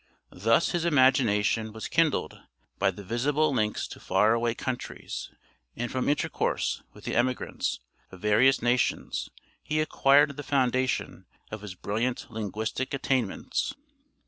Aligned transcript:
Thus 0.33 0.71
his 0.71 0.83
imagination 0.83 1.73
was 1.73 1.87
kindled 1.87 2.35
by 2.79 2.89
the 2.89 3.03
visible 3.03 3.53
links 3.53 3.87
to 3.89 3.99
far 3.99 4.33
away 4.33 4.55
countries, 4.55 5.29
and 5.75 5.91
from 5.91 6.09
intercourse 6.09 6.81
with 6.91 7.03
the 7.03 7.15
emigrants 7.15 7.81
of 8.11 8.19
various 8.19 8.63
nations 8.63 9.29
he 9.61 9.79
acquired 9.79 10.37
the 10.37 10.41
foundation 10.41 11.27
of 11.51 11.61
his 11.61 11.75
brilliant 11.75 12.25
linguistic 12.31 12.95
attainments. 12.95 13.75